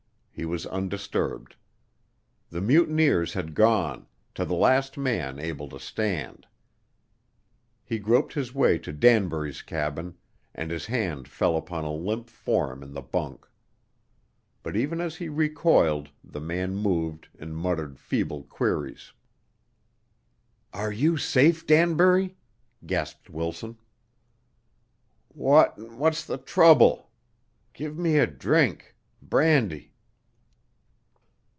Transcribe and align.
He 0.33 0.45
was 0.45 0.65
undisturbed. 0.65 1.55
The 2.49 2.61
mutineers 2.61 3.33
had 3.33 3.53
gone, 3.53 4.07
to 4.33 4.43
the 4.43 4.55
last 4.55 4.97
man 4.97 5.37
able 5.37 5.69
to 5.69 5.79
stand. 5.79 6.47
He 7.83 7.99
groped 7.99 8.33
his 8.33 8.51
way 8.55 8.79
to 8.79 8.91
Danbury's 8.91 9.61
cabin 9.61 10.17
and 10.55 10.71
his 10.71 10.87
hand 10.87 11.27
fell 11.27 11.55
upon 11.55 11.83
a 11.83 11.93
limp 11.93 12.27
form 12.27 12.81
in 12.81 12.91
the 12.93 13.03
bunk. 13.03 13.47
But 14.63 14.75
even 14.75 14.99
as 14.99 15.17
he 15.17 15.29
recoiled 15.29 16.09
the 16.23 16.41
man 16.41 16.75
moved 16.75 17.27
and 17.37 17.55
muttered 17.55 17.99
feeble 17.99 18.41
queries. 18.45 19.13
"Are 20.73 20.91
you 20.93 21.17
safe, 21.17 21.67
Danbury?" 21.67 22.35
gasped 22.83 23.29
Wilson. 23.29 23.77
"What 25.27 25.77
what's 25.77 26.25
the 26.25 26.39
trouble? 26.39 27.11
Give 27.73 27.95
me 27.95 28.17
a 28.17 28.25
drink 28.25 28.95
brandy." 29.21 29.89